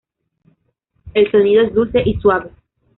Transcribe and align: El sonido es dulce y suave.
El 1.13 1.29
sonido 1.29 1.61
es 1.61 1.75
dulce 1.75 2.01
y 2.03 2.19
suave. 2.19 2.49